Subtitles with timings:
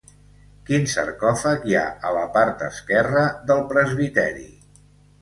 [0.69, 4.53] Quin sarcòfag hi ha a la part esquerra del presbiteri?